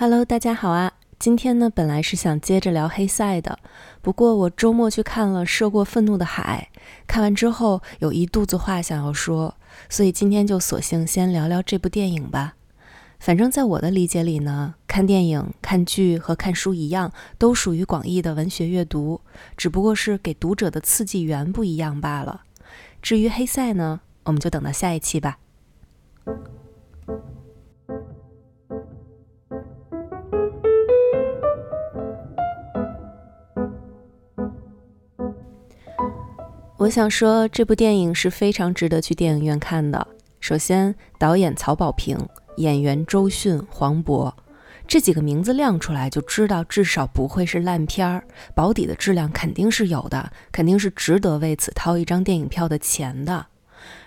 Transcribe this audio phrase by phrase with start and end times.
[0.00, 0.92] Hello，大家好啊！
[1.18, 3.58] 今天呢，本来是想接着聊黑塞的，
[4.00, 6.70] 不过我周末去看了《涉过愤怒的海》，
[7.08, 9.56] 看完之后有一肚子话想要说，
[9.88, 12.54] 所以今天就索性先聊聊这部电影吧。
[13.18, 19.20] 反正，在我的理解里呢，看电影、看剧和看书一样，都属于广义的文学阅读，
[19.56, 22.42] 只不过是给读者的刺激源不一样罢了。
[23.02, 25.38] 至于黑塞呢，我们就等到下一期吧。
[36.78, 40.06] 我想说，这部电影是非常值得去电影院看的。
[40.38, 42.16] 首先，导演曹保平，
[42.58, 44.32] 演员周迅、黄渤，
[44.86, 48.22] 这几个名字亮出来，就知道至少不会是烂片儿，
[48.54, 53.46] 保底的质量肯定是有的，肯定是值得为此掏一张电影票的钱的。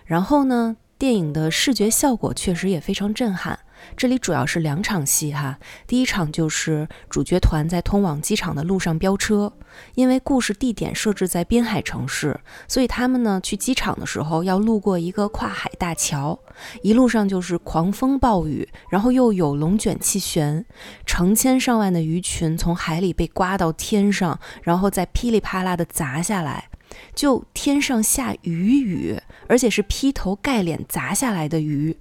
[0.06, 3.60] 然后呢，电影的视觉效果确实也非常震撼。
[3.96, 9.54] 这里主要是两场戏哈，第一场就是主角团在通往机场的路上飙车，
[9.96, 16.40] 因为故事地点设置在滨海城市，所以他们呢去机场的时候要路过一个跨海大桥，
[16.82, 20.66] 一路上就是狂风暴雨，然后又有龙卷气旋，
[21.06, 26.70] 成千上万的鱼群从海里被刮到天上，然后再噼里啪啦的砸下来，
[27.14, 31.98] 就天上下雨雨，而且是劈头盖脸砸下来的鱼。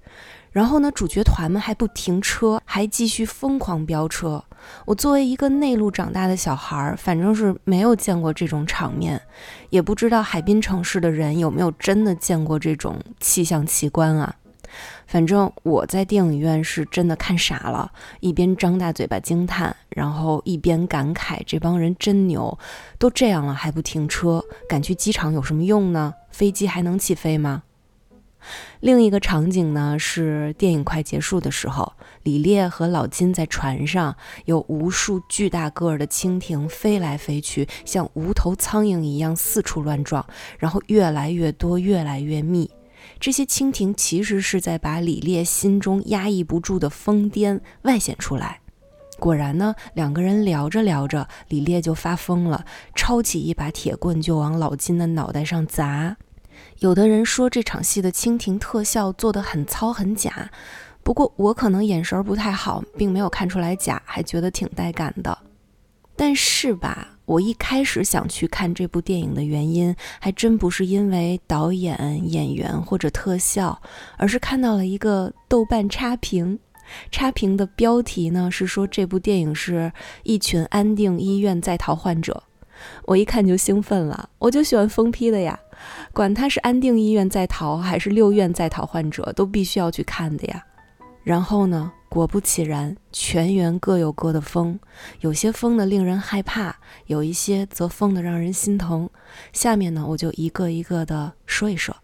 [0.51, 4.43] 然后呢，主角团们还不停车，还继续疯狂飙车。
[4.85, 9.21] 我作为一个内陆长大的小孩儿，反正是没有见过这种场面，
[9.69, 14.35] 也不知道海滨城市的人有没有真的见过这种气象奇观啊。
[15.07, 17.91] 反正我在电影院是真的看傻了，
[18.21, 22.57] 一边张大嘴巴惊叹，然后一边感慨这帮人真牛，
[22.97, 26.13] 都这样了还不停车，赶去机场有什么用呢？
[26.29, 27.63] 飞机还能起飞吗？
[28.79, 40.25] 另一个场景呢，是电影快结束的时候，李烈和老金在船上，有无数巨大个儿的蜻蜓飞来飞去，像无头苍蝇一样四处乱撞，
[40.59, 42.69] 然后越来越多，越来越密。
[43.19, 48.59] 这些蜻蜓其实是在把李烈心中压抑不住的疯癫外显出来。
[49.19, 52.65] 果然呢，两个人聊着聊着，李烈就发疯了，
[52.95, 56.17] 抄起一把铁棍就往老金的脑袋上砸。
[56.79, 60.49] 有的人说这场戏的蜻蜓特效做得很糙很假，
[61.03, 65.37] 不过我可能眼神不太好，并没有看出来假，还觉得挺带感的。
[66.15, 73.81] 但是吧，我一开始想去看这部电影的原因，还真不是因为导演、演员或者特效，
[74.17, 76.59] 而是看到了一个豆瓣差评，
[77.11, 79.91] 差评的标题呢是说这部电影是
[80.23, 82.43] 一群安定医院在逃患者。
[83.05, 85.59] 我一看就兴奋了，我就喜欢疯批的呀。
[86.13, 90.63] 管他是安定医院在逃还是六院在逃患者，都必须要去看的呀。
[91.23, 94.77] 然后呢，果不其然，全员各有各的疯，
[95.21, 99.09] 有些疯的令人害怕，有一些则疯的让人心疼。
[99.53, 101.95] 下面呢，我就一个一个的说一说。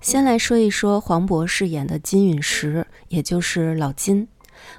[0.00, 4.26] 先来说一说黄渤饰演的金陨石，也就是老金。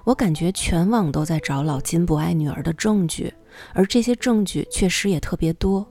[0.04, 3.34] 我感觉全网都在找老金不爱女儿的证据，
[3.74, 5.88] 而这些证据确实也特别多。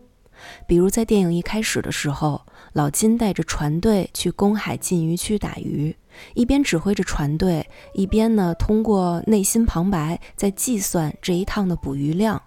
[0.66, 5.94] 比如在电影一开始的时候，老金带着船队去公海禁渔区打鱼，
[6.34, 12.42] 一边指挥着船队，一边呢通过内心旁白在计算这一趟的捕鱼量，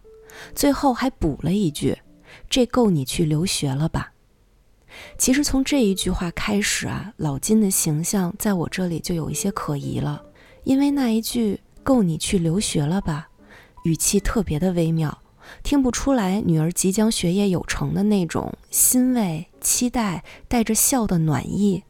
[0.53, 1.97] 最后还补了一句
[2.49, 4.11] ：“这够你去留学了吧？”
[5.17, 10.21] 其实从这一句话开始啊，老金的形象在我这里就有一些可疑了。
[10.65, 13.29] 因为那一句“够你去留学了吧”，
[13.85, 15.17] 语气特别的微妙，
[15.63, 21.83] 听不出来女儿即将学业有成的那种欣慰、期待，带着笑的暖意，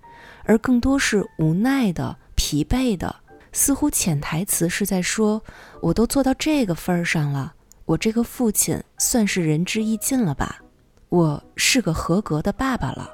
[0.44, 3.16] 而更多是无奈的、疲惫的，
[3.54, 5.42] 似乎潜台词是在说
[5.82, 7.54] ：“我都做到这个份儿上了，
[7.86, 10.62] 我这个父亲算是仁至义尽了吧？
[11.08, 13.10] 我是个合格的爸爸了。”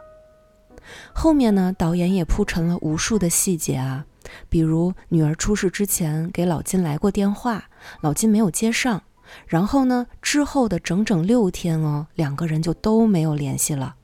[1.14, 4.08] 后面呢，导演也铺陈了无数的细节啊。
[4.50, 7.66] 比如女儿出事之前给老金来过电话，
[8.02, 9.02] 老金没有接上。
[9.48, 13.96] 然后呢，之后的整整六天哦，两个人就都没有联系了。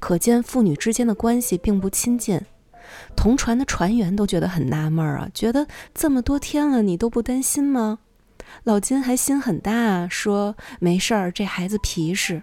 [0.00, 2.40] 可见父女之间的关系并不亲近。
[3.16, 8.00] 同船的船员都觉得很纳闷儿啊，觉得这么多天了你都不担心吗？
[8.64, 12.42] 老金还心很大，说没事儿，这孩子皮实。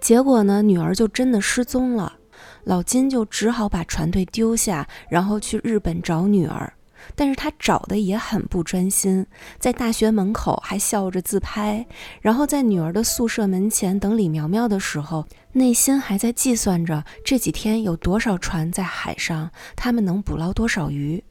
[0.00, 2.14] 结果呢，女儿就真的失踪了。
[2.66, 6.72] 老金就只好把船队丢下，然后去日本找女儿。
[7.14, 9.24] 但是他找的也很不专心，
[9.60, 11.86] 在大学门口还笑着自拍，
[12.20, 21.22] 然后在女儿的宿舍门前等李苗苗的时候，内心还在计算着这几天有多少船在海上，他们能捕捞多少鱼。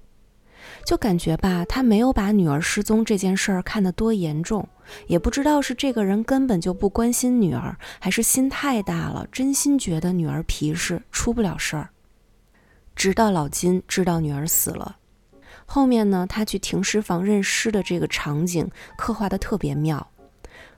[0.84, 4.68] 就感觉吧，他没有把女儿失踪这件事儿看得多严重，
[5.08, 11.90] 也不知道是这个人根本就不关心女儿，还是心太大了，真心觉得女儿皮实，出不了事儿。
[12.96, 14.98] 直到老金知道女儿死了，
[15.66, 20.08] 后面呢，他去停尸房认尸的这个场景刻画的特别妙。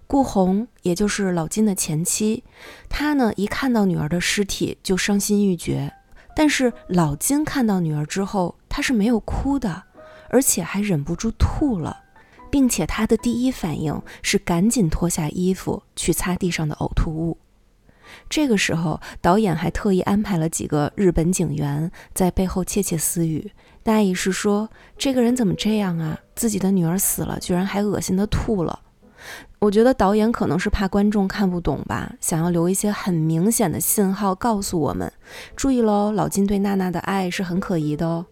[0.08, 2.46] 顾红，也就是老金的前妻，
[2.88, 5.92] 她呢一看到女儿的尸体就伤心欲绝，
[6.34, 9.86] 但是老金看到女儿之后，他是没有哭的。
[10.30, 12.04] 而且还忍不住吐了，
[12.52, 17.40] 并且他的第一反应是赶紧脱下衣服去擦地上的呕吐物。
[18.30, 23.52] 这个时候，导演还特意安排了几个日本警员在背后窃窃私语，
[23.82, 26.20] 大意是说这个人怎么这样啊？
[26.36, 28.82] 自己的女儿死了，居然还恶心的吐了。
[29.60, 35.12] 我觉得导演可能是怕观众看不懂吧，想要留一些很明显的信号告诉我们：
[35.56, 38.26] 注意喽，老金对娜娜的爱是很可疑的哦。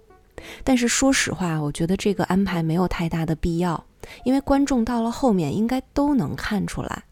[0.63, 3.85] 但是说实话，我觉得这个安排没有太大的必要，
[4.23, 7.03] 因为观众到了后面应该都能看出来。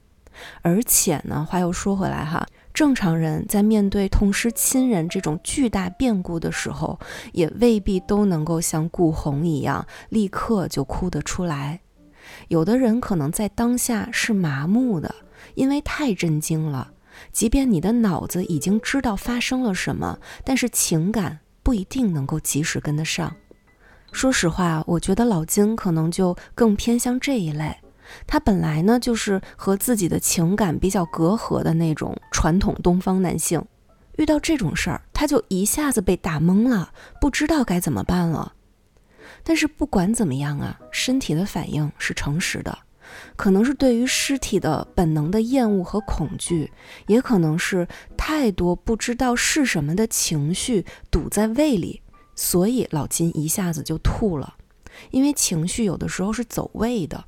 [0.63, 6.99] 而且呢，话又说回来哈，正常人在面对痛失亲人这种巨大变故的时候，
[7.33, 11.79] 也未必都能够像顾红一样立刻就哭得出来。
[12.47, 15.13] 有的人可能在当下是麻木的，
[15.53, 16.91] 因为太震惊了。
[17.31, 21.39] 即便你的脑子已经知道发生了什么，但是情感。
[21.63, 23.35] 不一定能够及时跟得上。
[24.11, 27.75] 说实话，我觉得老金可能就更偏向这一类。
[28.27, 33.65] 他本来呢就是和自己的情感比较隔阂的那种传统东方男性，
[34.17, 38.53] 遇到这种事儿，他就一下子被打懵了，不知道该怎么办了。
[39.41, 42.77] 但是不管怎么样啊，身体的反应是诚实的。
[43.35, 46.71] 可能是对于尸体的本能的厌恶和恐惧，
[47.07, 47.87] 也可能是
[48.17, 52.01] 太多不知道是什么的情绪堵在胃里，
[52.35, 54.55] 所以老金一下子就吐了。
[55.11, 57.25] 因为情绪有的时候是走胃的，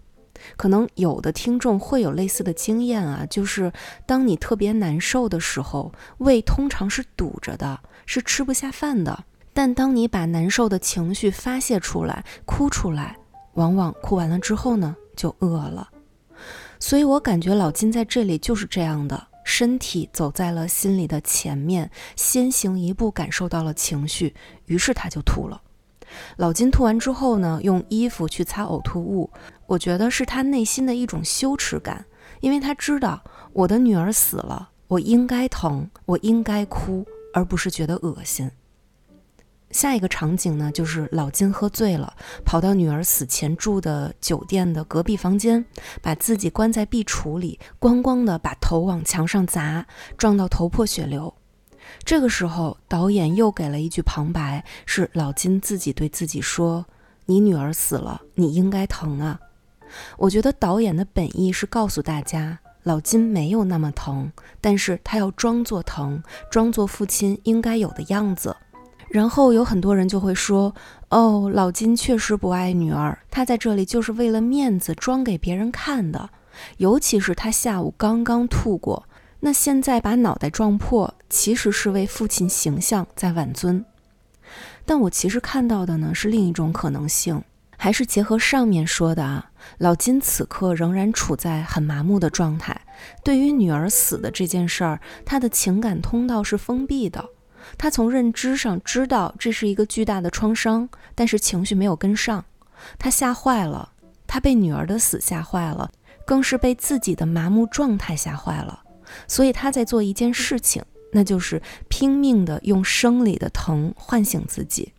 [0.55, 3.71] 可能有的听众会有类似的经验啊，就是
[4.05, 9.25] 当你特别难受的时候，胃通常是堵着的，是吃不下饭的。
[9.51, 13.17] 但当你把难受的情绪发泄出来，哭出来，
[13.53, 14.95] 往往哭完了之后呢？
[15.15, 15.89] 就饿了，
[16.79, 24.35] 所以我感觉老金在这里就是这样的，身体走在了心里的前面，先行一步感受到了情绪，
[24.65, 25.61] 于是他就吐了。
[26.37, 29.29] 老金吐完之后呢，用衣服去擦呕吐物，
[29.65, 32.05] 我觉得是他内心的一种羞耻感，
[32.41, 33.23] 因为他知道
[33.53, 38.49] 我的女儿死了，我应该疼，我应该哭，而不是觉得恶心。
[39.75, 45.65] 下一个场景呢，就是老金喝醉了，跑到女儿死前住的酒店的隔壁房间，
[46.01, 49.85] 把自己关在壁橱里，咣咣的把头往墙上砸，
[50.17, 51.33] 撞到头破血流。
[52.05, 56.85] 这个时候，导演又给了一句旁白，是老金自己对自己说
[57.27, 59.37] ：“你女儿死了，你应该疼啊。”
[60.17, 64.31] 我觉得导演的本意是告诉大家，老金没有那么疼，
[64.61, 68.55] 但是他要装作疼，装作父亲应该有的样子。
[69.09, 70.73] 然后有很多人就会说
[71.09, 76.29] ：“哦，老金确实不爱女儿，他在这里就是为了面子装给别人看的。
[76.77, 79.07] 尤其是他下午刚刚吐过，
[79.41, 83.85] 那现在把脑袋撞破，其实是为父亲形象在挽尊。
[84.85, 87.43] 但我其实看到的呢是另一种可能性，
[87.77, 92.81] 还是结合上面说的啊，老金此刻仍然处在很麻木的状态，
[93.23, 97.29] 对于女儿死的这件事儿，他的情感通道是封闭的。”
[97.77, 102.45] 他从认知上知道这是一个巨大的创伤，但是情绪没有跟上，
[102.97, 103.91] 他吓坏了，
[104.27, 105.91] 他被女儿的死吓坏了，
[106.25, 108.83] 更是被自己的麻木状态吓坏了。
[109.27, 114.93] 所以他在做一件事情，那就是拼命的用生理的疼唤醒自己。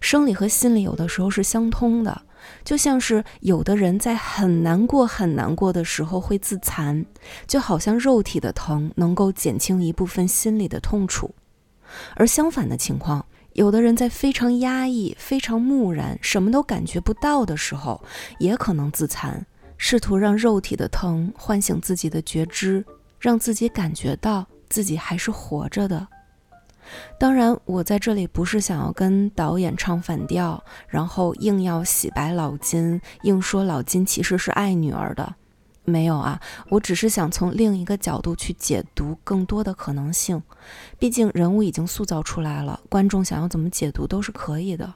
[0.00, 2.22] 生理和心理有的时候是相通的，
[2.64, 7.06] 就像是有的人在很难过、很难过的时候会自残，
[7.46, 11.32] 就好像肉体的疼能够减轻一部分心理的痛楚。
[12.14, 18.02] 而相反的情况，有的人在非常压抑、非常木然、什么都感觉不到的时候，
[18.38, 19.44] 也可能自残，
[19.76, 22.84] 试图让肉体的疼唤醒自己的觉知，
[23.18, 26.06] 让自己感觉到自己还是活着的。
[27.18, 35.34] 当然，我在这里不是想要跟导演唱反调，然后硬要洗白老金，硬说老金其实是爱女儿的。
[35.88, 40.42] 没有啊，我只是想从另一个角度去解读更多的可能性。
[40.98, 44.94] 毕竟人物已经塑造出来了，观众想要怎么解读都是可以的。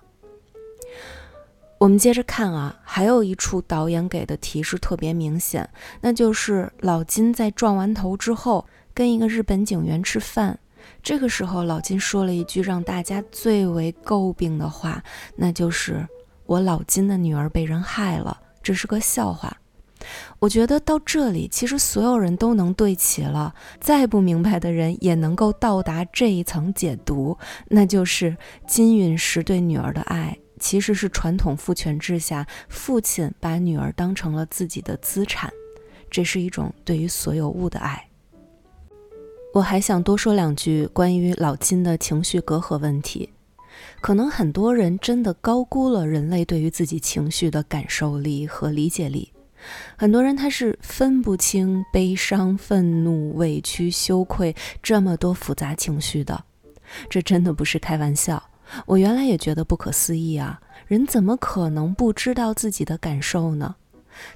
[1.78, 5.68] 我们接着看啊，还有一处导演给的提示特别明显，
[6.00, 10.58] 那就是老金在撞完头之后，跟一个日本警员吃饭。
[11.02, 15.02] 这个时候，老金说了一句让大家最为诟病的话，
[15.36, 16.06] 那就是
[16.46, 19.56] “我老金的女儿被人害了，这是个笑话。”
[20.38, 23.54] 我觉得到这里，其实所有人都能对齐了。
[23.80, 27.36] 再不明白的人也能够到达这一层解读，
[27.68, 35.52] 那就是金陨石对女儿的爱，其实是传统父权制下父亲把女儿当成了自己的资产，
[36.10, 38.08] 这是一种对于所有物的爱。
[39.54, 43.30] 我还想多说两句关于老金的情绪隔阂问题。
[44.02, 49.31] 可能很多人真的高估了人类对于自己情绪的感受力和理解力。
[49.96, 56.44] 很多人他是分不清悲伤、愤怒、委屈、羞愧这么多复杂情绪的，
[57.08, 58.42] 这真的不是开玩笑。
[58.86, 63.76] 我原来也觉得不可思议啊，人怎么可能不知道自己的感受呢？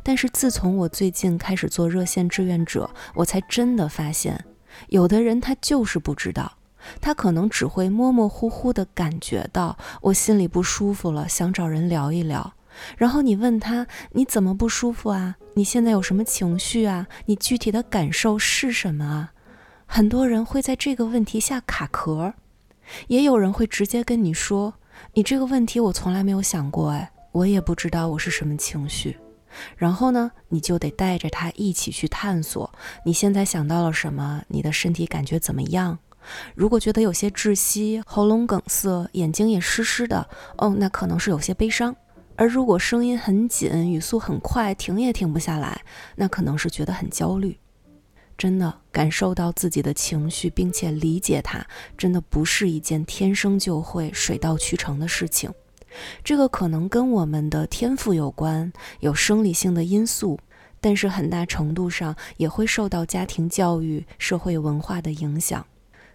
[0.02, 4.44] 但是自从我最近开始做热线志愿者，我才真的发现，
[4.88, 6.52] 有的人他就是不知道，
[7.00, 12.54] 他可能只会模模糊糊的感觉到我心里不舒服了，想找人聊一聊。
[12.96, 15.36] 然后你问他你怎么不舒服啊？
[15.54, 17.06] 你现在有什么情绪啊？
[17.26, 19.32] 你具体的感受是什么啊？
[19.86, 22.34] 很多人会在这个问题下卡壳，
[23.08, 24.74] 也有人会直接跟你说
[25.14, 29.16] ：“你这个问题我从来没有想过，哎，我也不知道我是什么情绪。”
[29.76, 32.70] 然后呢，你就得带着他一起去探索。
[33.04, 34.42] 你现在想到了什么？
[34.48, 35.98] 你的身体感觉怎么样？
[36.54, 40.28] 如果觉得有些窒息、喉咙梗塞、眼睛也湿湿的，
[40.58, 41.94] 哦，那可能是有些悲伤。
[42.36, 45.82] 而如果声音很紧，语速很快，停也停不下来，
[46.16, 47.58] 那可能是觉得很焦虑。
[48.36, 51.66] 真的感受到自己的情绪，并且理解它，
[51.96, 55.50] 真的不是一件天生就会、水到渠成的事情。
[56.22, 60.38] 这个可能跟我们的天赋有关，有生理性的因素，
[60.78, 65.66] 但是很大程度上也会受到家庭教育、社会文化的影响。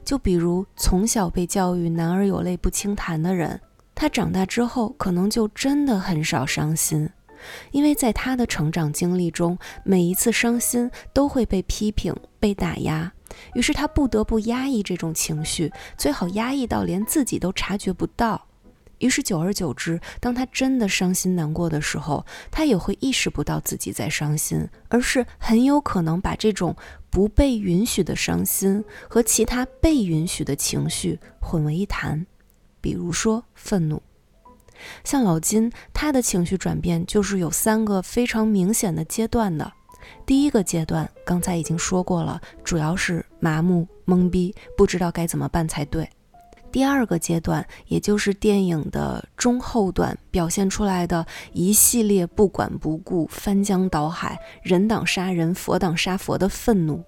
[0.06, 3.60] 就比如从小被教育“男儿有泪不轻弹”的人。
[4.02, 7.08] 他长大之后，可能就真的很少伤心，
[7.70, 13.14] 因为在他的成长经历中，每一次伤心都会被批评、被打压，
[13.54, 18.44] 于是他不得不压抑这种情绪，最好压抑到连自己都察觉不到。
[18.98, 26.76] 于是久而久之，当他真的伤心难过的时候，他也会意识不到自己在伤心，而是很有可能把这种
[27.12, 32.26] 不被允许的伤心和其他被允许的情绪混为一谈。
[32.82, 34.02] 比如说愤怒，
[35.04, 39.72] 像老金，他的情绪转变就是有三个非常明显的阶段的。
[40.26, 46.10] 第一个阶段，刚才已经说过了，主要是麻木、懵逼，不知道该怎么办才对。
[46.72, 57.04] 第二个阶段，也就是电影的中后段表现出来的一系列不管不顾、翻江倒海、人挡杀人、佛挡杀佛的愤怒。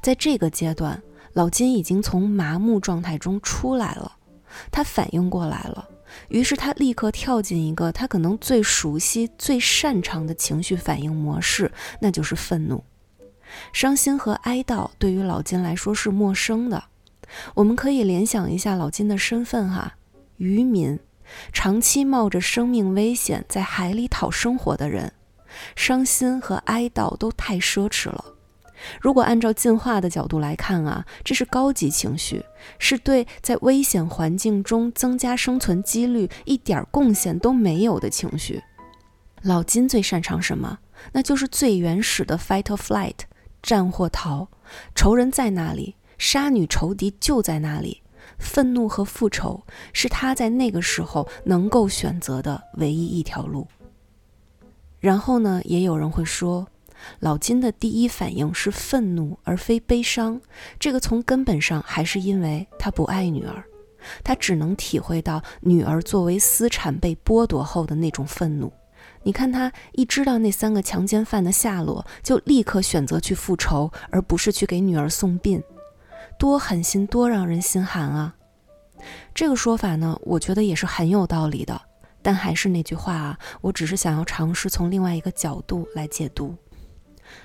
[0.00, 4.16] 在这个阶段，老金已经从麻木状态中出来了。
[4.70, 5.88] 他反应过来了，
[6.28, 12.84] 于是他立刻跳进一个他可能最熟悉、最擅长的情绪反应模式，那就是愤怒。
[13.72, 16.84] 伤心和哀悼对于老金来说是陌生的。
[17.54, 19.96] 我们可以联想一下老金的身份哈，
[20.36, 20.98] 渔民，
[21.52, 25.12] 长期冒着生命危险在海里讨生活的人，
[25.74, 28.33] 伤心和哀悼都太奢侈了。
[29.00, 32.44] 如果按照进化的角度来看啊，这是高级情绪，
[32.78, 38.62] 是对在危险环境中增加生存几率一点贡献都没有的情绪。
[39.42, 40.78] 老金最擅长什么？
[41.12, 43.18] 那就是最原始的 fight or flight，
[43.62, 44.48] 战或逃。
[44.94, 48.02] 仇人在那里，杀女仇敌就在那里。
[48.38, 49.62] 愤怒和复仇
[49.92, 53.68] 是他在那个时候能够选择的唯一一条路。
[54.98, 56.66] 然后呢，也有人会说。
[57.20, 60.40] 老金的第一反应是愤怒，而非悲伤。
[60.78, 63.64] 这个从根本上还是因为他不爱女儿，
[64.22, 68.72] 他只能体会到女儿作为私产被剥夺后的那种愤怒。
[69.22, 75.62] 你看，他一知道那三个强奸犯的下落，就立刻选择去复仇，而不是去给女儿送殡，
[76.38, 78.34] 多狠心，多让人心寒啊！
[79.34, 81.80] 这个说法呢，我觉得也是很有道理的。
[82.22, 86.54] 但还是那句话啊，我只是想要尝试从另外一个角度来解读。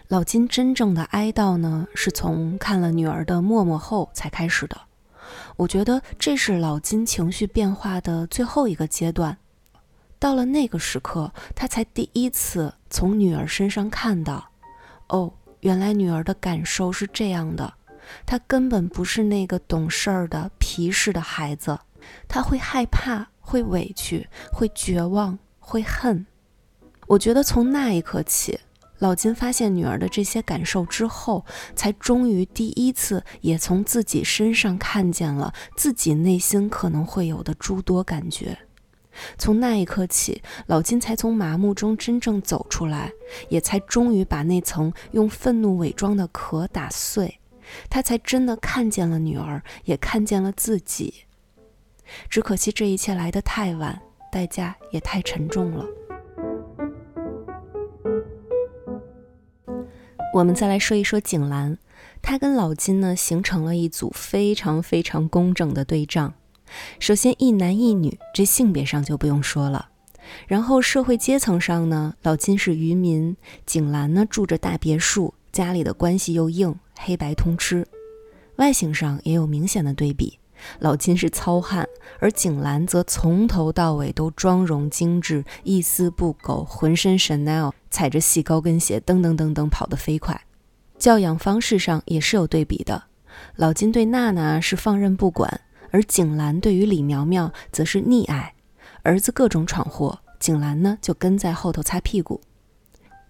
[0.07, 4.79] 老金真正的哀悼呢，是从看了女儿的默默后才开始的。
[5.57, 9.37] 我觉得这是老金情绪变化的最后一个阶段。
[10.17, 14.49] 到了那个时刻，他才第一次从女儿身上看到，
[15.07, 15.31] 哦，
[15.61, 17.73] 原来女儿的感受是这样的。
[18.25, 21.77] 她根本不是那个懂事儿的皮实的孩子，
[22.27, 26.25] 她会害怕，会委屈，会绝望，会恨。
[27.07, 28.59] 我觉得从那一刻起。
[28.99, 38.57] 老金发现女儿的这些感受之后，才终于第一次也从自己身上看见了自己内心可能会有的诸多感觉。
[39.37, 43.11] 从那一刻起，老金才从麻木中真正走出来，
[43.49, 47.39] 也才终于把那层用愤怒伪装的壳打碎。
[47.89, 51.25] 他才真的看见了女儿，也看见了自己。
[52.29, 54.01] 只可惜这一切来得太晚，
[54.31, 55.85] 代价也太沉重了。
[60.31, 61.77] 我们再来说一说景兰，
[62.21, 66.33] 她跟老金呢形成了一组非常非常工整的对仗。
[66.99, 69.89] 首先一男一女，这性别上就不用说了。
[70.47, 77.87] 然后社会阶层上呢，老金是渔民，景兰呢住着大别墅，家里的关系又硬，黑白通吃。
[78.57, 80.38] 外形上也有明显的对比。
[80.79, 81.87] 老金是糙汉，
[82.19, 90.41] 而景兰则从头到尾都妆容精致，一丝不苟，浑身 Chanel，踩着细高跟鞋，噔噔噔噔跑得飞快。
[90.97, 93.03] 教养方式上也是有对比的，
[93.55, 95.61] 老金对娜娜是放任不管，
[95.91, 98.53] 而景兰对于李苗苗则是溺爱。
[99.03, 102.41] 儿子各种闯祸，景兰呢就跟在后头擦屁股。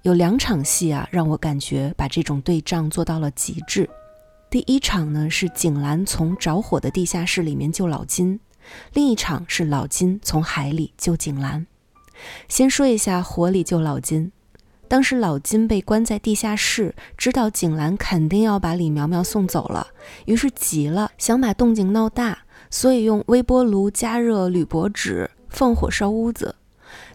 [0.02, 3.88] 有两场戏啊，让我感觉把这种对仗做到了极致。
[4.50, 8.40] 第一场呢是景兰从着火的地下室里面救老金，
[8.94, 11.68] 另一场是老金从海里救景兰。
[12.48, 14.32] 先说一下火里救老金，
[14.88, 19.90] 当时老金被关在地下室，知道景兰肯定要把李苗苗送走了，
[20.26, 22.40] 于是急了，想把动静闹大，
[22.72, 26.56] 所以用微波炉加热铝箔纸，放火烧屋子。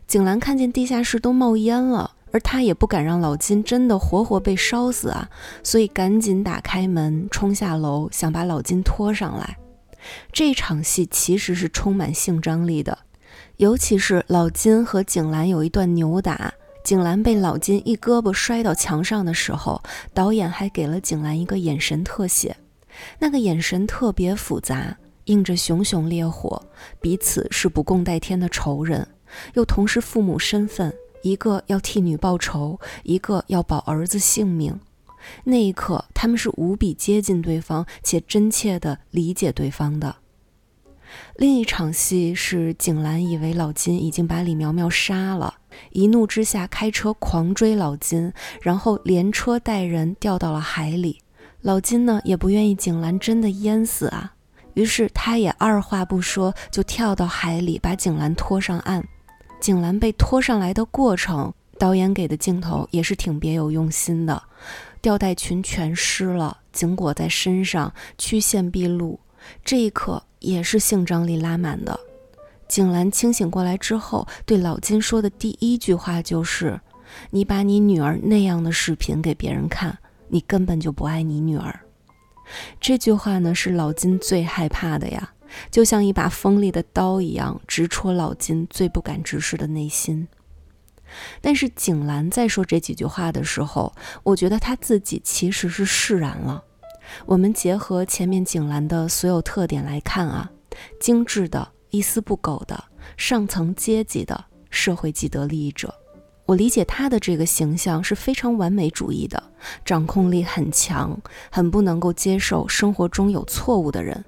[0.07, 2.13] 景兰看见地下室都冒烟了。
[2.35, 5.31] 而他也不敢让老金真的活活被烧死啊，
[5.63, 9.57] 所以赶紧打开门冲下楼，想把老金拖上来。
[10.33, 12.99] 这场戏其实是充满性张力的，
[13.59, 19.81] 尤其是老金和景兰有一段扭打，景兰被老金一胳膊摔到墙上的时候，
[20.13, 22.57] 导演还给了景兰一个眼神特写，
[23.21, 26.61] 那个眼神特别复杂，映着熊熊烈火，
[27.01, 29.07] 彼此是不共戴天的仇人，
[29.55, 30.93] 又同是父母身份。
[31.25, 34.79] 一个要替女报仇，一个要保儿子性命。
[35.45, 40.17] 那一刻，他们是无比接近对方，且真切地理解对方的。
[41.37, 45.55] 另一场戏是景兰以为老金已经把李苗苗杀了，
[45.93, 51.23] 一怒之下开车狂追老金，然后连车带人掉到了海里。
[51.63, 54.35] 老金呢，也不愿意景兰真的淹死啊，
[54.75, 59.09] 于是他也二话不说就跳到海里，把景兰拖上岸。
[59.65, 64.43] 景兰被拖上来的过程，导演给的镜头也是挺别有用心的，
[65.01, 69.19] 吊带裙全湿了，紧裹在身上，曲线毕露，
[69.65, 71.99] 这一刻也是性张力拉满的。
[72.69, 76.79] 景兰清醒过来之后，对老金说的第一句话就是
[77.33, 79.97] ：“你把你女儿那样的视频给别人看，
[80.29, 81.81] 你根本就不爱你女儿。”
[82.79, 85.31] 这句话呢，是老金最害怕的呀。
[85.71, 90.29] 就像一把锋利的刀一样，直戳老金最不敢直视的内心。
[91.41, 96.65] 但是景兰在说这几句话的时候，我觉得她自己其实是释然了。
[97.27, 100.51] 我们结合前面景兰的所有特点来看啊，
[100.99, 102.83] 精致的、一丝不苟的、
[103.17, 105.95] 上层阶级的社会既得利益者，
[106.47, 109.41] 我理解她的这个形象是非常完美主义的，
[109.85, 111.17] 掌控力很强，
[111.51, 114.25] 很不能够接受生活中有错误的人。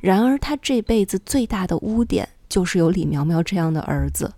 [0.00, 4.32] 然而，他这辈子最大的污点就是有李苗苗这样的儿子。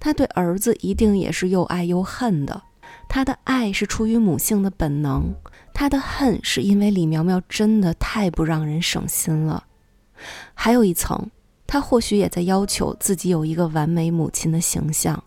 [0.00, 2.62] 他对儿子一定也是又爱又恨的。
[3.08, 5.34] 他的爱是出于母性的本能，
[5.72, 9.64] 他的恨是因为李苗苗真的太不让人省心了。
[10.52, 11.30] 还有一层，
[11.66, 15.22] 他或许也在要求自己有一个完美母亲的形象。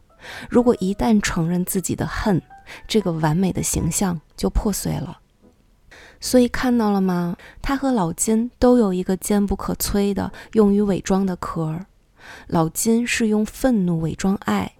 [0.49, 2.41] 如果一旦承认自己的恨，
[2.87, 5.20] 这个完美的形象就破碎了。
[6.21, 7.35] 所以看到了吗？
[7.61, 11.79] 他和老金都有一个坚不可摧的用于伪装的壳。
[12.47, 14.71] 老金是用愤怒伪装爱，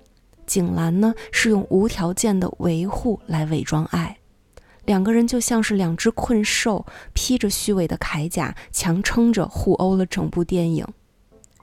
[0.45, 4.19] 景兰呢是用无条件的维护来伪装爱。
[4.85, 10.85] 两个人就像是两只困兽，披着虚伪的铠甲，强撑着互殴了整部电影。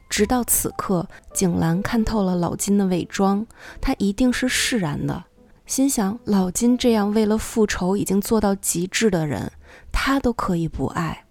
[0.08, 3.46] 直到此刻，景兰看透了老金的伪装，
[3.80, 5.24] 他一定是释然的，
[5.66, 9.52] 心想：老金这样为了复仇已经做到极致的人。
[10.00, 11.24] 他都可以不爱，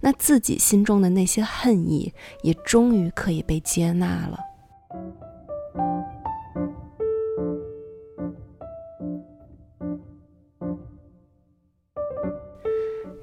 [0.00, 4.38] 那自己心中的那些恨意也终于可以被接纳了。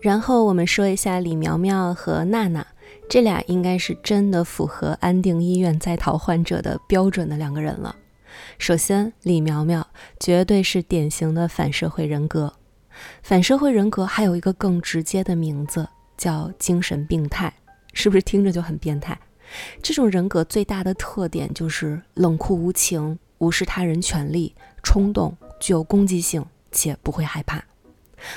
[0.01, 2.65] 然后我们说一下李苗苗和娜娜，
[3.07, 7.95] 这俩应该是真的符合安定医院在逃患者的标准的两个人了。
[8.57, 9.86] 首先，李苗苗
[10.19, 12.51] 绝对是典型的反社会人格。
[13.21, 17.53] 反社会人格还有一个更直接的名字，叫精神病态，
[17.93, 19.17] 是不是听着就很变态？
[19.81, 27.63] 这种人格最大的特点就是冷酷无情，无视他人权利，冲动，具有攻击性，且不会害怕。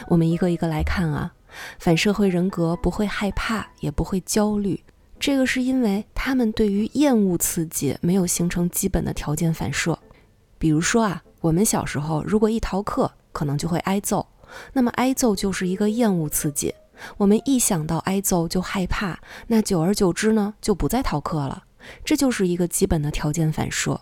[0.09, 1.33] 我们一个一个来看啊，
[1.79, 4.83] 反社会人格不会害怕，也不会焦虑。
[5.19, 9.99] 这个是因为他们对于厌恶刺激没有形成基本的条件反射。
[10.59, 14.27] 比如说啊，我们小时候如果一逃课，可能就会挨揍。
[14.73, 16.75] 那么挨揍就是一个厌恶刺激，
[17.17, 21.65] 我们一想到挨揍就害怕，那久而久之呢，就不再逃课了。
[22.05, 24.01] 这就是一个基本的条件反射。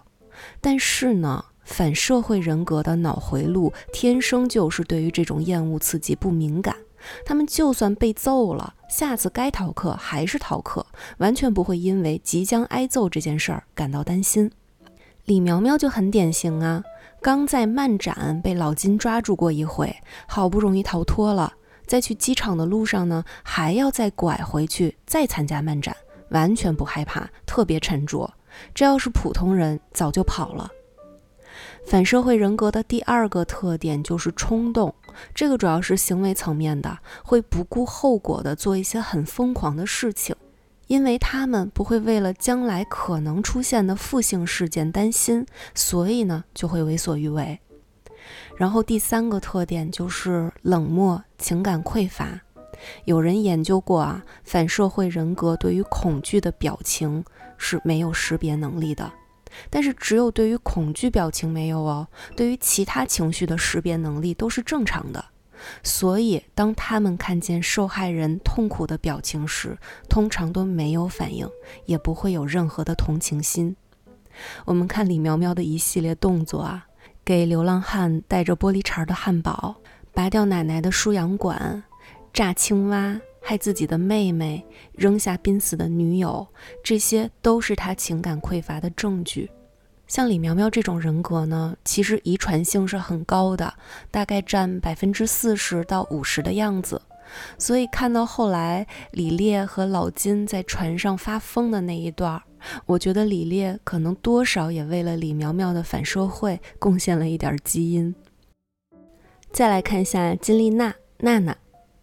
[0.60, 6.76] 但是呢，反社会人格的脑回路天生就是对于这种厌恶刺激不敏感，
[7.24, 10.86] 他们就算被揍了，下次该逃课还是逃课，
[11.18, 14.50] 完全不会因为即将挨揍这件事儿感到担心。
[15.24, 16.82] 李苗苗就很典型啊。
[17.20, 19.94] 刚在漫展被老金抓住过一回，
[20.26, 21.52] 好不容易逃脱了，
[21.84, 25.96] 在去机场的路上呢，还要再拐回去再参加漫展，
[26.30, 28.32] 完全不害怕，特别沉着。
[28.72, 30.70] 这要是普通人，早就跑了。
[31.84, 34.94] 反社会人格的第二个特点就是冲动，
[35.34, 40.36] 这个主要是行为层面的，会不顾后果的做一些很疯狂的事情。
[40.88, 47.60] 因为他们不会为了将来可能出现的负性事件担心，所以呢就会为所欲为。
[48.56, 52.40] 然后第三个特点就是冷漠、情感匮乏。
[53.04, 57.24] 有人研究过啊，反社会人格对于恐惧的表情
[57.56, 59.12] 是没有识别能力的，
[59.68, 65.24] 但是只有对于恐惧表情没有哦，对于其他情绪的识别能力都是正常的。
[65.82, 69.76] 所以，当他们看见受害人痛苦的表情时，
[70.08, 71.48] 通常都没有反应，
[71.86, 73.76] 也不会有任何的同情心。
[74.64, 76.86] 我们看李苗苗的一系列动作啊，
[77.24, 79.74] 给流浪汉带着玻璃碴的汉堡，
[80.14, 81.82] 拔掉奶奶的输氧管，
[82.32, 86.46] 炸青蛙，害自己的妹妹，扔下濒死的女友，
[86.84, 89.50] 这些都是他情感匮乏的证据。
[90.08, 93.74] 像李苗苗这种人格呢，其实遗传性是很高的，
[94.10, 97.00] 大概占百分之四十到五十的样子。
[97.58, 102.42] 所以看到后来李烈和老金在船上发疯的那一段儿，
[102.86, 108.14] 我觉得李烈可能多少也为了李苗苗的反社会贡献了一点基因。
[109.52, 111.54] 再来看一下金丽娜娜娜，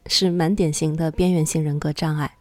[0.06, 2.32] 是蛮典型的边缘性人格障碍。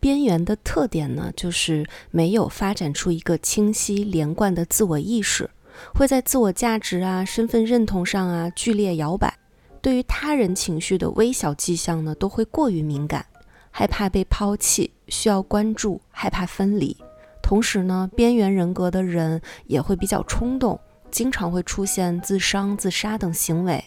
[0.00, 5.50] 边缘的特点呢，就是没有发展出一个清晰连贯的自我意识，
[5.94, 9.36] 会在自我价值啊、身份认同上啊剧烈摇摆。
[9.80, 13.24] 对于他人情绪的微小迹象呢，都会过于敏感，
[13.70, 16.96] 害怕被抛弃，需要关注，害怕分离。
[17.42, 20.78] 同时呢，边缘人格的人也会比较冲动，
[21.10, 23.82] 经常会出现自伤、自杀等行为。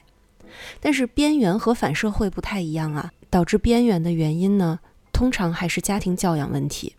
[0.79, 4.79] 但是边缘和反社会不太一样啊，导致边缘的原因呢？
[5.21, 6.95] 通常还是家庭教养问题，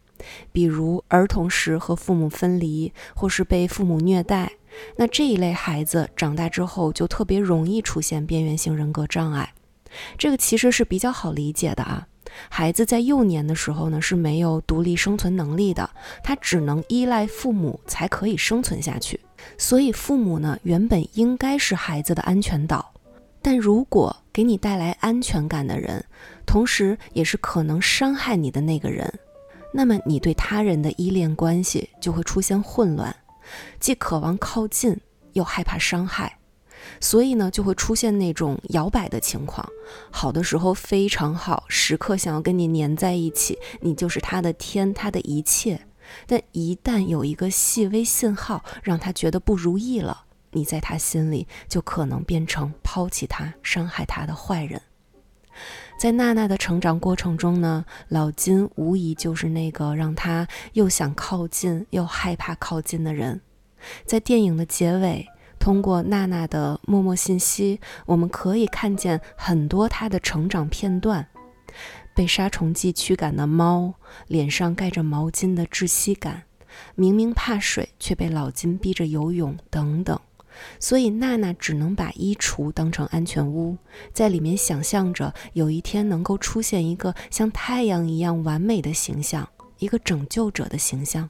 [0.52, 4.52] 比如儿童时和父母分离，或是被父母虐待。
[4.94, 9.52] 那这一类孩子长大之后就特别容易出现边缘性人格障碍。
[10.16, 12.06] 这个其实是比较好理解的啊。
[12.48, 15.90] 孩子在幼年的时候呢是没有独立生存能力的，
[16.22, 19.18] 他只能依赖父母才可以生存下去。
[19.58, 22.91] 所以父母呢原本应该是孩子的安全岛。
[23.42, 26.04] 但如果给你带来安全感的人，
[26.46, 29.12] 同时也是可能伤害你的那个人，
[29.72, 33.14] 那么你对他人的依恋关系就会出现混乱，
[33.80, 35.00] 既渴望靠近，
[35.32, 36.38] 又害怕伤害，
[37.00, 39.68] 所以呢，就会出现那种摇摆的情况。
[40.10, 45.80] 好的时候非常好，时刻想要跟你粘在一起，你就是他的天，他的一切。
[46.26, 54.80] 但一旦有一个细微信号让他觉得不如意了，你在他心里就可能变成抛弃他、伤害他的坏人。
[55.98, 63.40] 在娜娜的成长过程中呢，老金无疑就是那个让他又想靠近又害怕靠近的人。
[64.06, 71.28] 在电影的结尾，通过娜娜的默默信息，我们可以看见很多她的成长片段：
[72.14, 73.94] 被杀虫剂驱赶的猫，
[74.26, 76.44] 脸上盖着毛巾的窒息感，
[76.94, 80.18] 明明怕水却被老金逼着游泳，等等。
[80.78, 83.76] 所以娜娜只能把衣橱当成安全屋，
[84.12, 91.28] 在里面想象着有一天能够出现一个像太阳一样完美的形象，一个拯救者的形象。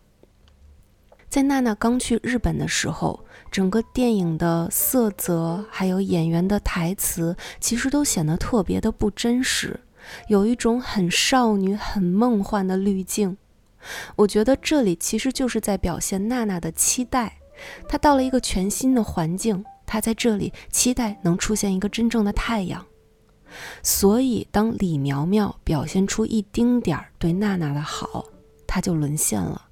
[1.28, 9.80] 在娜娜刚去日本的时候，整个电影的色泽还有演员的台词，其实都显得特别的不真实，
[10.28, 13.38] 有一种很少女、很梦幻的滤镜。
[14.16, 17.38] 我觉得这里其实就是在表现娜娜的期待。
[17.88, 22.84] 他到了一个全新的环境，他在这里期待能出现一个真正的太阳。
[23.82, 28.24] 所以，当李苗苗表现出一丁点儿对娜娜的好，
[28.66, 29.66] 他就沦陷了。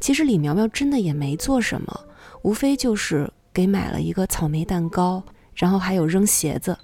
[0.00, 2.04] 其实李苗苗真的也没做什么，
[2.42, 5.22] 无非就是给买了一个草莓蛋糕，
[5.54, 6.76] 然后还有扔鞋子。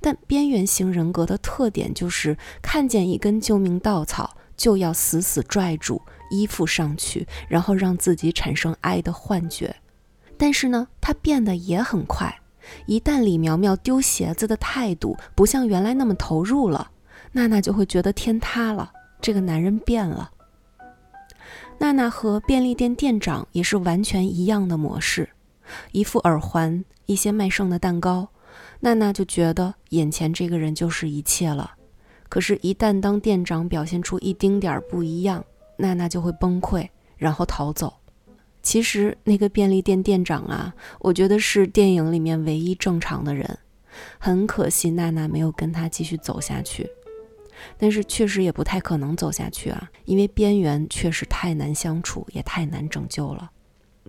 [0.00, 9.74] 但边缘型人格的特点就是看见一根救命稻草就要死死拽住，依附上去，然后让自己产生爱的幻觉。
[10.36, 12.40] 但是呢，他变得也很快。
[12.86, 16.90] 一旦李苗苗丢鞋子的态度不像原来那么投入了，
[17.32, 20.30] 娜娜就会觉得天塌了，这个男人变了。
[21.78, 25.28] 娜娜和便利店店长也是完全一样的模式，
[25.92, 28.28] 一副耳环，一些卖剩的蛋糕，
[28.80, 31.74] 娜娜就觉得眼前这个人就是一切了。
[32.28, 35.44] 可是，一旦当店长表现出一丁点儿不一样，
[35.78, 37.94] 娜娜就会崩溃，然后逃走。
[38.62, 43.58] 其实那个便利店店长啊，我觉得是电影里面唯一正常的人。
[44.18, 46.90] 很可惜，娜娜没有跟他继续走下去。
[47.78, 53.50] 但是确实也不太可能走下去啊，因为边缘确实太难相处，也太难拯救了。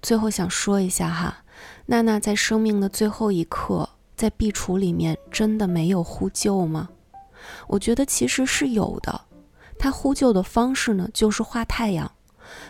[0.02, 1.44] 最后想说一下哈，
[1.86, 6.90] 娜娜在生命的最后一刻，在壁橱里面真的没有呼救吗？
[7.68, 9.22] 我觉得其实是有的。
[9.80, 12.12] 他呼救的方式呢，就是画太阳。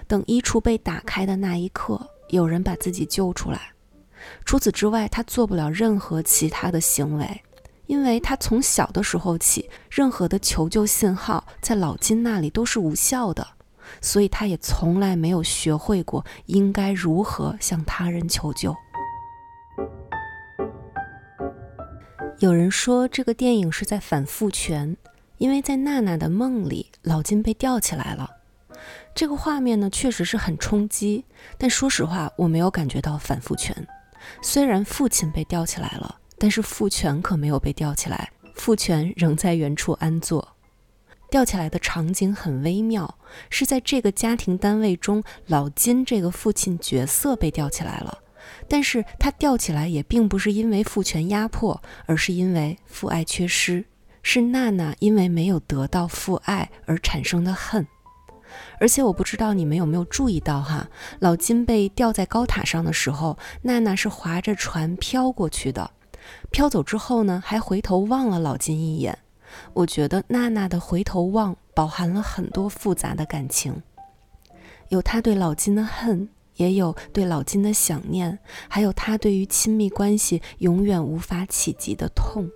[0.08, 3.74] 等衣橱被打开的那一刻，有人把自己救出来。
[4.44, 7.44] 除此之外，他做不了任何其他的行为，
[7.86, 13.48] 因为他从小的时候起，任何的求救信号在老金那里都是无效的，
[14.02, 18.76] 所以他也从来没有学会过应该如何向他人求救。
[22.40, 24.98] 有人说这个电影是在反复权，
[25.38, 28.30] 因为在娜娜的梦里，老金被吊起来了。
[29.16, 31.26] 这个画面呢，确实是很冲击。
[31.58, 33.76] 但说实话，我没有感觉到反复权。
[34.42, 40.56] 虽然父亲被吊起来了，但是父权可没有被吊起来，父权仍在原处安坐。
[41.30, 43.18] 吊起来的场景很微妙，
[43.50, 48.20] 是在这个家庭单位中，老金这个父亲角色被吊起来了。
[48.70, 53.84] 但是他吊起来也并不是因为父权压迫，而是因为父爱缺失，
[54.30, 57.88] 是娜娜因为没有得到父爱而产生的恨。
[58.78, 65.92] 而且我不知道你们有没有注意到哈，老金被吊在高塔上的时候，娜娜是划着船飘过去的，
[66.52, 69.18] 飘走之后呢，还回头望了老金一眼。
[69.74, 73.82] 我觉得娜娜的回头望饱含了很多复杂的感情，
[74.90, 82.50] 有她对老金的恨，也有对老金的想念，还有她对于亲密关系永远无法企及的痛。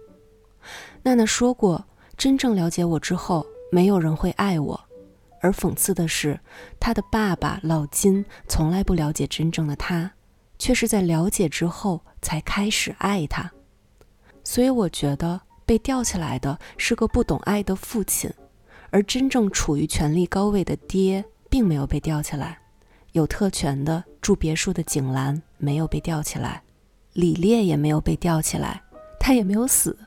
[1.04, 1.84] 娜娜说过，
[2.16, 4.80] 真正了解我之后，没有人会爱我。
[5.42, 6.40] 而讽刺的是，
[6.80, 10.12] 他的爸爸老金从来不了解真正的他，
[10.60, 13.52] 却是在了解之后才开始爱他。
[14.44, 18.32] 所以我觉得被吊起来的是个不懂爱的父亲，
[18.92, 22.60] 而真正处于权力高位的爹并没有被吊起来。
[23.14, 26.62] 有特权的住别墅的景兰没有被吊起来，
[27.14, 28.80] 李烈也没有被吊起来，
[29.20, 29.98] 他也没有死。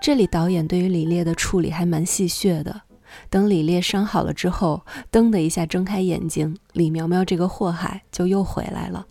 [0.00, 2.82] 这里导演对于李烈的处理还蛮戏谑的。
[3.28, 9.06] 等李烈伤好了之后，噔的一下睁开眼睛，李苗苗这个祸害就又回来了。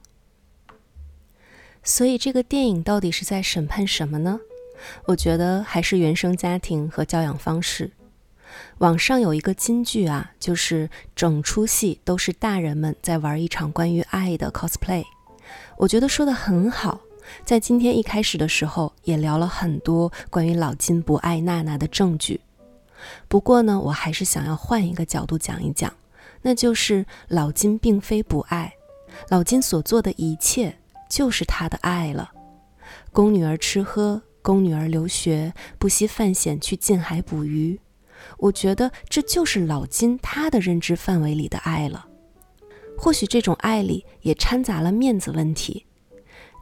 [1.83, 4.39] 所以这个电影到底是在审判什么呢？
[5.05, 7.91] 我觉得还是原生家庭和教养方式。
[8.79, 15.03] 网上有一个金句啊，就是整出戏都是大人们在玩一场关于爱的 cosplay。
[15.77, 17.01] 我觉得说的很好。
[17.43, 22.41] 在今天一开始的时候，也聊了很多关于老金不爱娜娜的证据。
[23.27, 25.91] 不过呢，我还是想要换一个角度讲一讲，
[26.43, 28.73] 那就是老金并非不爱，
[29.29, 30.77] 老金所做的一切
[31.09, 32.31] 就是他的爱了。
[33.11, 37.79] 供女儿吃喝，供女儿留学，不惜犯险去近海捕鱼，
[38.37, 42.05] 我觉得这就是老金他的认知范围里的爱了。
[42.97, 45.85] 或许这种爱里也掺杂了面子问题，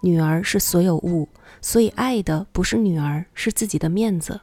[0.02, 1.28] 女儿是所有物，
[1.62, 4.42] 所以爱的不是女儿，是自己的面子。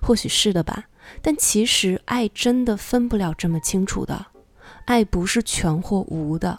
[0.00, 0.84] 或许是的吧。
[1.22, 4.26] 但其实爱真的分不了这么清楚的，
[4.86, 6.58] 爱不是全或无的。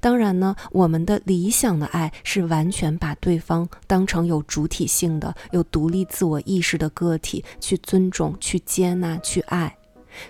[0.00, 9.76] 当然呢，我们的理想的爱是完全把对方当成有主体性的、有独立自我意识的个体去尊重、去接纳、去爱。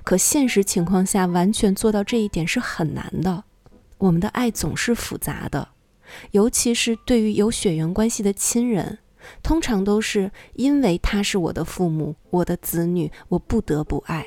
[0.04, 3.42] 可现实情况下，完全做到这一点是很难的。
[3.96, 5.66] 我们的爱总是复杂的，
[6.32, 8.98] 尤其是对于有血缘关系的亲人。
[9.42, 14.24] 通常都是因为他是我的父母，我的子女，我不得不爱。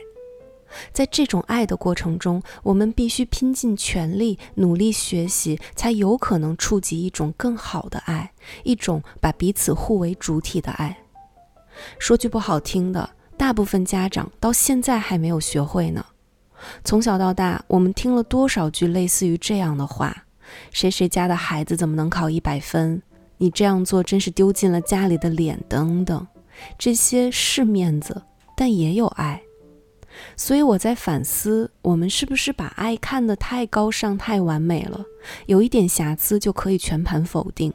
[0.91, 8.31] 在这种爱的过程中，我们必须拼尽全力，努力学习，才有可能触及一种更好的爱，
[8.63, 10.97] 一种把彼此互为主体的爱。
[11.99, 16.05] 说句不好听的，大部分家长到现在还没有学会呢。
[16.83, 20.22] 从小到大，我们听了多少句类似于这样的话
[20.71, 23.01] ：“谁谁家的孩子怎么能考一百分？
[23.37, 26.27] 你这样做真是丢尽了家里的脸。”等等，
[26.77, 28.21] 这些是面子，
[28.55, 29.41] 但也有爱。
[30.37, 35.03] 所以我在反思，我们是不是把爱看得太高尚、太完美了？
[35.47, 37.73] 有一点瑕疵就可以全盘否定，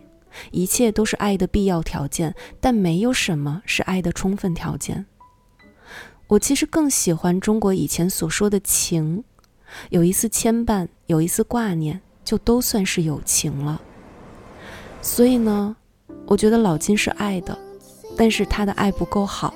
[0.53, 5.07] 一切都是爱的必要条件，但没有什么是爱的充分条件。
[6.29, 9.25] 我其实更喜欢中国以前所说的情，
[9.91, 13.81] 有一丝牵绊，有一丝挂念，就都算是友情了。
[15.01, 15.75] 所以呢，
[16.27, 17.59] 我觉得老金是爱的，
[18.19, 19.55] 但是他的爱不够好。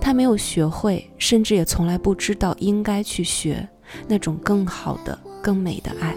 [0.00, 3.68] 他没有学会，甚至也从来不知道应该去学
[4.08, 6.16] 那种更好的、更美的爱。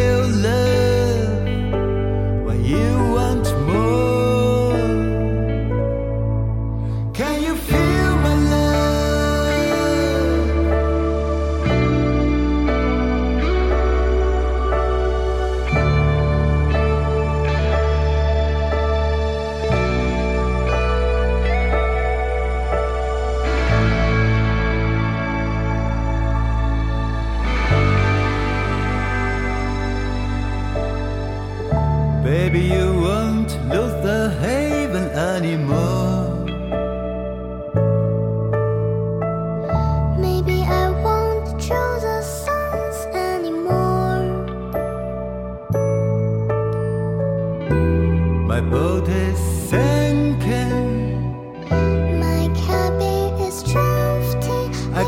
[49.69, 51.21] sinking.
[52.19, 54.69] My cabin is drifting.
[54.93, 55.03] I